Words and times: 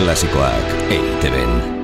Klasikoak 0.00 0.64
EITB-en. 0.88 1.79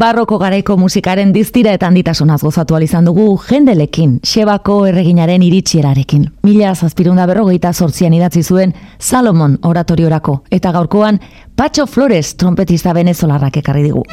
Barroko 0.00 0.38
garaiko 0.40 0.78
musikaren 0.80 1.32
diztira 1.34 1.74
eta 1.76 1.88
handitasunaz 1.90 2.38
gozatu 2.40 2.78
izan 2.80 3.04
dugu 3.04 3.34
jendelekin, 3.44 4.14
xebako 4.24 4.86
erreginaren 4.88 5.42
iritsierarekin. 5.44 6.24
Mila 6.42 6.74
zazpirunda 6.74 7.26
berrogeita 7.28 7.74
sortzian 7.74 8.14
idatzi 8.16 8.42
zuen 8.42 8.72
Salomon 8.98 9.58
oratoriorako, 9.62 10.44
eta 10.50 10.72
gaurkoan 10.72 11.20
Pacho 11.54 11.86
Flores 11.86 12.36
trompetista 12.36 12.94
venezolarrak 12.94 13.58
ekarri 13.60 13.82
digu. 13.90 14.06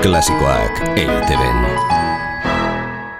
Klasikoak 0.00 0.80
eiteben. 0.96 2.01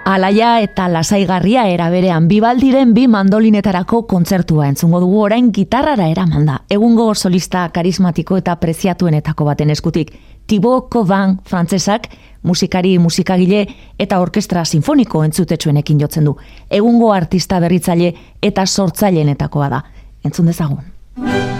Alaia 0.05 0.57
eta 0.59 0.89
lasaigarria 0.91 1.61
eraberean 1.71 2.25
bibaldiren 2.27 2.89
bi 2.91 3.05
mandolinetarako 3.07 4.01
kontzertua 4.11 4.65
entzungo 4.67 4.99
dugu 4.99 5.21
orain 5.23 5.47
gitarrara 5.55 6.09
eramanda. 6.11 6.57
Egungo 6.69 7.05
solista 7.15 7.61
karismatiko 7.71 8.35
eta 8.41 8.57
preziatuenetako 8.59 9.47
baten 9.47 9.71
eskutik. 9.71 10.11
Thibaut 10.47 10.89
Covan 10.91 11.37
frantsesak 11.47 12.09
musikari 12.43 12.97
musikagile 12.99 13.63
eta 13.97 14.19
orkestra 14.19 14.65
sinfoniko 14.65 15.23
entzutetsuenekin 15.23 16.03
jotzen 16.03 16.27
du. 16.27 16.35
Egungo 16.69 17.13
artista 17.13 17.63
berritzaile 17.63 18.13
eta 18.41 18.65
sortzaileenetakoa 18.65 19.69
da. 19.69 19.83
Entzun 20.25 20.51
dezagun. 20.51 21.52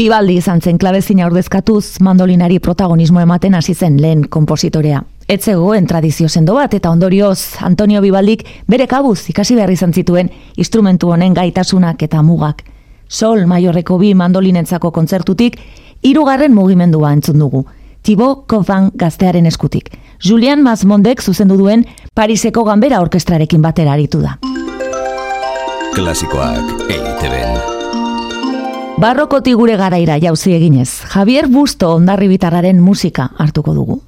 Bibaldi 0.00 0.38
izan 0.40 0.62
zen 0.64 0.78
klabezina 0.80 1.26
ordezkatuz 1.28 2.00
mandolinari 2.00 2.56
protagonismo 2.58 3.20
ematen 3.20 3.52
hasi 3.58 3.74
zen 3.74 3.98
lehen 4.00 4.22
kompositorea. 4.32 5.02
Etzegoen 5.28 5.84
tradizio 5.86 6.28
sendo 6.28 6.54
bat 6.56 6.72
eta 6.72 6.88
ondorioz 6.88 7.60
Antonio 7.66 8.00
Bibaldik 8.00 8.46
bere 8.66 8.86
kabuz 8.88 9.18
ikasi 9.28 9.58
behar 9.58 9.70
izan 9.74 9.92
zituen 9.92 10.30
instrumentu 10.56 11.10
honen 11.12 11.34
gaitasunak 11.36 12.00
eta 12.06 12.22
mugak. 12.22 12.62
Sol 13.08 13.44
maiorreko 13.46 13.98
bi 14.00 14.14
mandolinentzako 14.14 14.90
kontzertutik 14.90 15.58
hirugarren 16.00 16.54
mugimendua 16.56 17.12
entzun 17.12 17.38
dugu. 17.38 17.66
Tibo 18.02 18.46
Kovan 18.48 18.88
gaztearen 18.94 19.44
eskutik. 19.50 19.90
Julian 20.24 20.62
Mazmondek 20.62 21.20
zuzendu 21.20 21.58
duen 21.60 21.84
Pariseko 22.14 22.64
Ganbera 22.64 23.02
Orkestrarekin 23.04 23.60
batera 23.60 23.92
aritu 23.98 24.22
da. 24.24 24.38
Klasikoak 25.92 26.88
EITB-en. 26.88 27.79
Barrokoti 29.00 29.54
gure 29.56 29.78
garaira 29.80 30.18
jauzi 30.20 30.52
eginez, 30.52 30.90
Javier 31.08 31.46
Busto 31.48 31.94
ondarri 31.96 32.28
bitarraren 32.28 32.82
musika 32.84 33.30
hartuko 33.40 33.72
dugu. 33.72 34.02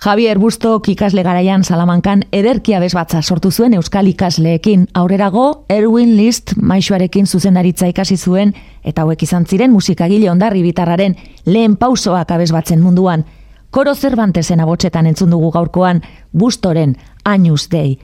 Javier 0.00 0.38
Bustok 0.38 0.88
ikasle 0.88 1.20
garaian 1.20 1.60
Salamankan 1.60 2.22
ederkia 2.32 2.78
bezbatza 2.80 3.20
sortu 3.20 3.50
zuen 3.50 3.74
euskal 3.76 4.06
ikasleekin. 4.08 4.86
Aurrerago, 4.94 5.66
Erwin 5.68 6.14
List 6.16 6.54
maixuarekin 6.56 7.26
zuzendaritza 7.26 7.90
ikasi 7.92 8.16
zuen 8.16 8.54
eta 8.82 9.04
hauek 9.04 9.22
izan 9.28 9.44
ziren 9.44 9.74
musikagile 9.74 10.30
ondarri 10.30 10.62
bitarraren 10.64 11.18
lehen 11.44 11.76
pausoak 11.76 12.32
abezbatzen 12.32 12.80
munduan. 12.80 13.26
Koro 13.70 13.94
Cervantesen 13.94 14.64
abotxetan 14.64 15.06
entzun 15.06 15.36
dugu 15.36 15.50
gaurkoan 15.52 16.00
Bustoren 16.32 16.96
Añus 17.24 17.68
Dei. 17.68 17.98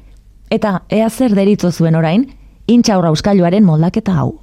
Eta 0.50 0.82
ea 0.90 1.08
zer 1.08 1.32
deritzo 1.34 1.72
zuen 1.72 1.96
orain, 1.96 2.28
intxaurra 2.66 3.08
euskailuaren 3.08 3.64
moldaketa 3.64 4.20
hau. 4.20 4.42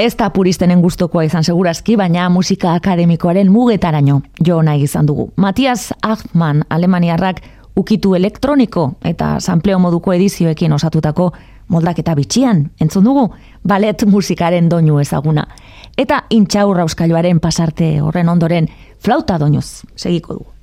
Ez 0.00 0.14
da 0.16 0.30
puristenen 0.32 0.80
gustokoa 0.80 1.26
izan 1.26 1.44
segurazki, 1.44 1.92
baina 2.00 2.30
musika 2.32 2.70
akademikoaren 2.78 3.50
mugetaraino 3.52 4.22
jo 4.46 4.62
nahi 4.64 4.86
izan 4.86 5.04
dugu. 5.06 5.26
Matias 5.36 5.90
Achman, 6.00 6.62
alemaniarrak, 6.72 7.42
ukitu 7.76 8.14
elektroniko 8.16 8.86
eta 9.04 9.34
sampleo 9.44 9.78
moduko 9.78 10.14
edizioekin 10.16 10.72
osatutako 10.72 11.26
moldaketa 11.68 12.14
bitxian, 12.16 12.62
entzun 12.80 13.04
dugu, 13.04 13.26
balet 13.68 14.06
musikaren 14.08 14.70
doinu 14.70 15.02
ezaguna. 15.04 15.44
Eta 15.98 16.22
intxaurra 16.30 16.88
euskailuaren 16.88 17.40
pasarte 17.40 17.90
horren 18.00 18.32
ondoren 18.32 18.70
flauta 19.04 19.36
doinuz, 19.38 19.82
segiko 19.96 20.38
dugu. 20.38 20.59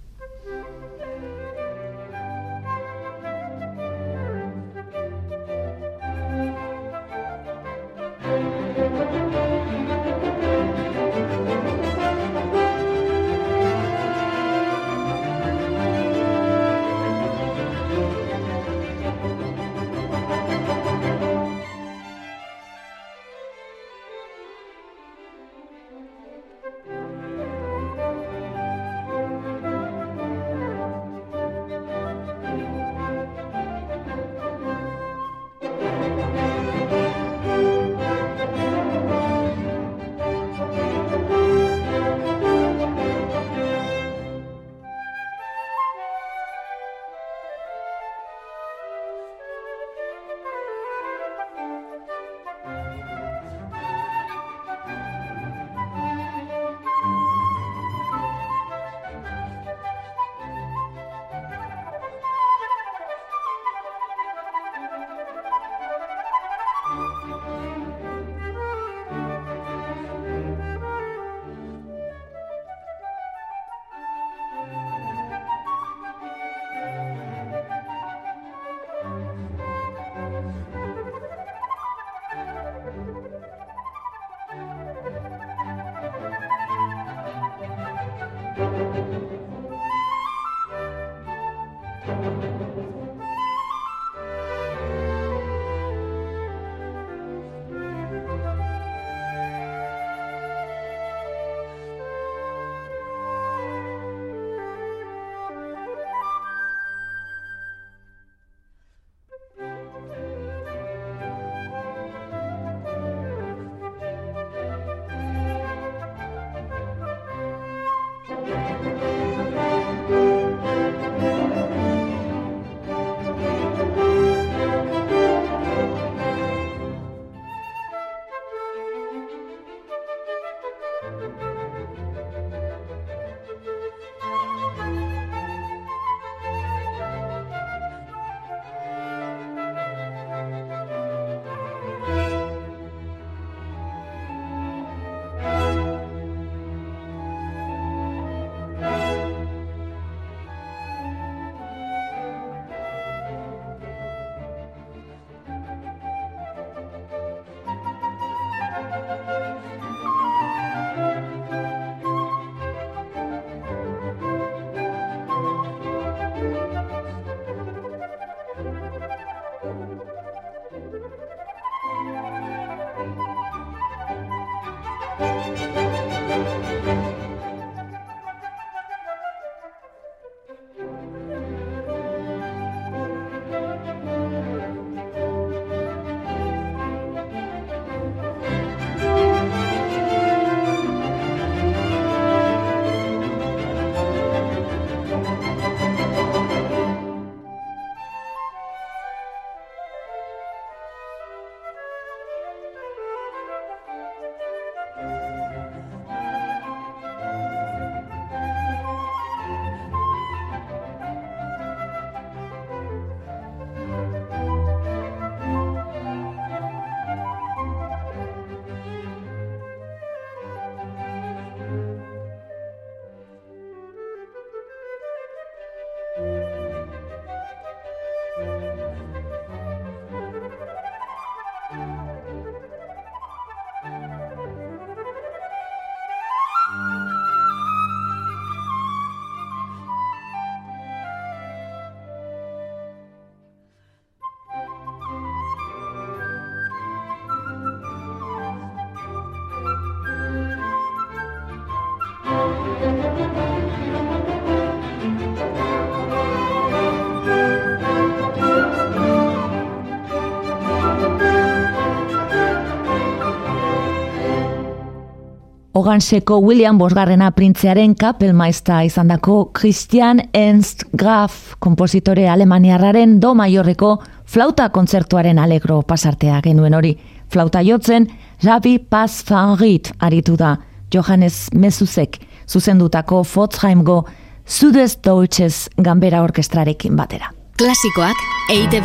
Oganseko 265.77 266.39
William 266.41 266.77
Bosgarrena 266.79 267.27
printzearen 267.37 267.91
kapelmaizta 267.95 268.79
izandako 268.87 269.51
Christian 269.53 270.23
Ernst 270.33 270.87
Graf 270.97 271.53
kompositore 271.61 272.23
alemaniarraren 272.33 273.19
do 273.21 273.35
maiorreko 273.37 273.91
flauta 274.25 274.71
kontzertuaren 274.73 275.37
alegro 275.37 275.83
pasartea 275.85 276.39
genuen 276.41 276.73
hori. 276.73 276.95
Flauta 277.29 277.61
jotzen, 277.61 278.07
Javi 278.41 278.79
Paz 278.79 279.21
Fanrit 279.27 279.91
aritu 279.99 280.33
da, 280.39 280.55
Johannes 280.89 281.51
Mezuzek, 281.53 282.17
zuzendutako 282.47 283.21
Fotzheimgo 283.23 284.05
Zudes 284.49 284.97
Deutsches 285.05 285.69
Gambera 285.77 286.23
Orkestrarekin 286.23 286.97
batera. 286.97 287.29
Klasikoak 287.57 288.17
eite 288.49 288.81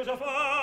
cosa 0.00 0.16
fa? 0.16 0.59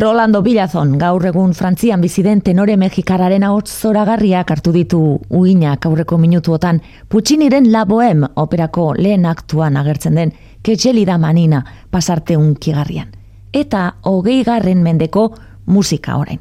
Rolando 0.00 0.40
Bilazon, 0.40 0.94
gaur 0.96 1.26
egun 1.28 1.50
Frantzian 1.52 2.00
biziden 2.00 2.38
tenore 2.40 2.72
mexikararen 2.80 3.42
ahots 3.44 3.74
zoragarriak 3.82 4.48
hartu 4.54 4.72
ditu 4.72 5.00
uinak 5.36 5.84
aurreko 5.84 6.16
minutuotan 6.16 6.78
Pucciniren 7.12 7.66
La 7.72 7.82
Bohème 7.84 8.30
operako 8.40 8.94
lehen 8.96 9.26
aktuan 9.28 9.76
agertzen 9.76 10.16
den 10.16 10.32
Ketxelida 10.62 11.18
Manina 11.18 11.60
pasarte 11.90 12.38
unkigarrian. 12.40 13.10
Eta 13.52 13.82
hogei 14.08 14.38
garren 14.42 14.80
mendeko 14.82 15.34
musika 15.66 16.16
orain. 16.16 16.40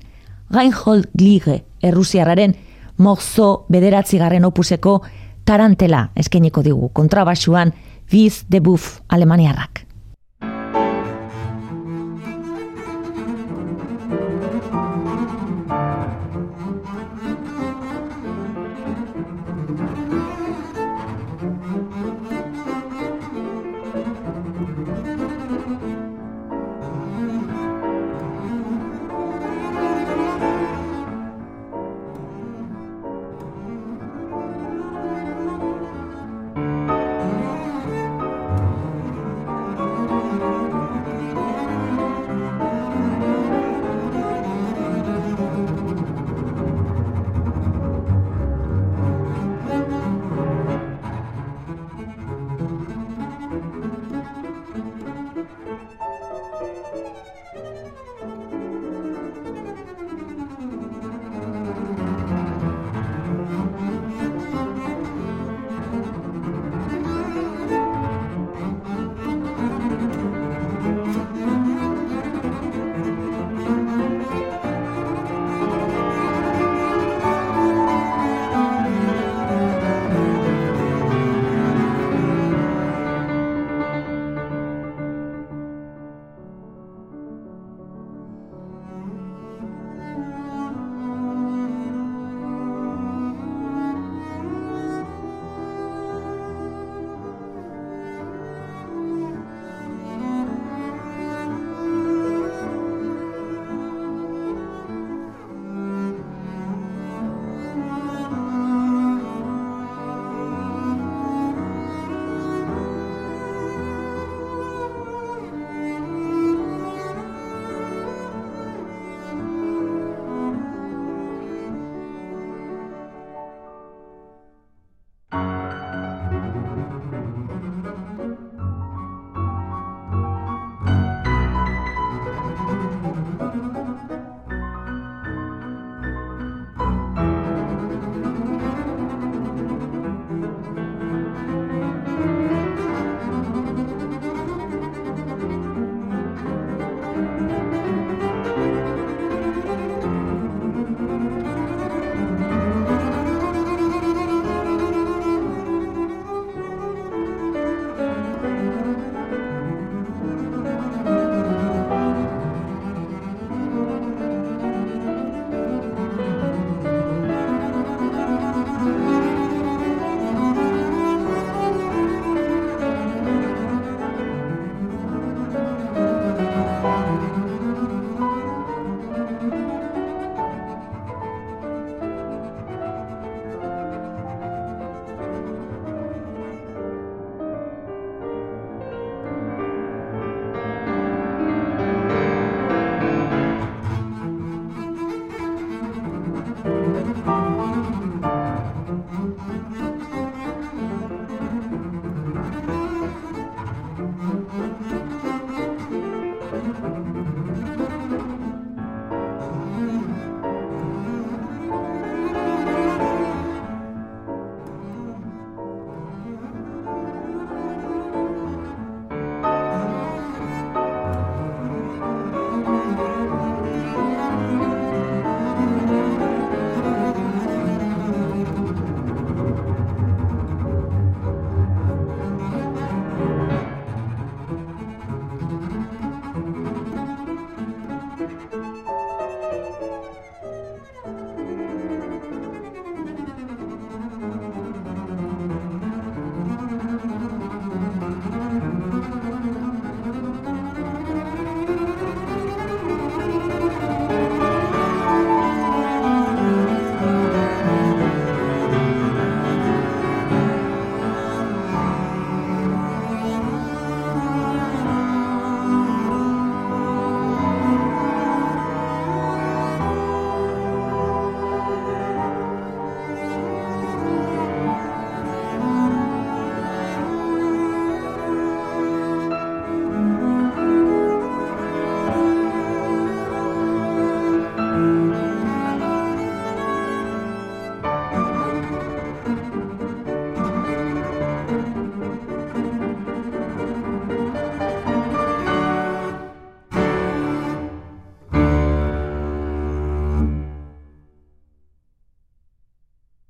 Reinhold 0.56 1.12
Glige, 1.12 1.66
errusiarraren 1.84 2.56
morzo 2.98 3.66
bederatzi 3.68 4.24
garren 4.24 4.48
opuseko 4.48 5.02
tarantela 5.44 6.12
eskeniko 6.16 6.64
digu 6.64 6.94
kontrabasuan 6.94 7.76
Viz 8.10 8.46
de 8.48 8.62
Buff 8.62 9.02
Alemaniarrak. 9.10 9.89